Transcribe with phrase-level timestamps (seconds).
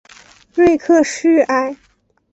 [0.55, 1.77] 瑞克叙埃。